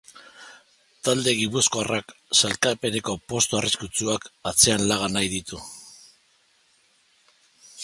[1.07, 5.63] Talde gipuzkoarrak sailkapeneko postu arriskutsuak atzean laga nahi ditu.